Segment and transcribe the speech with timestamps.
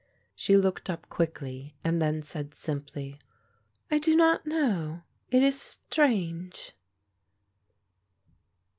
[0.33, 3.19] She looked up quickly and then said simply,
[3.91, 5.03] "I do not know.
[5.29, 6.71] It is strange."